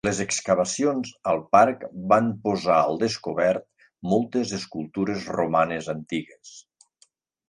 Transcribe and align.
Les 0.07 0.19
excavacions 0.23 1.09
al 1.33 1.41
parc 1.55 1.83
van 2.13 2.31
posar 2.47 2.77
al 2.85 2.97
descobert 3.03 3.67
moltes 4.13 4.55
escultures 4.61 5.29
romanes 5.37 5.91
antigues. 5.95 6.55